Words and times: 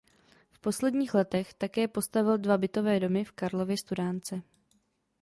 V 0.51 0.59
posledních 0.59 1.13
letech 1.13 1.53
také 1.53 1.87
postavil 1.87 2.37
dva 2.37 2.57
bytové 2.57 2.99
domy 2.99 3.23
v 3.25 3.31
Karlově 3.31 3.77
Studánce. 3.77 4.41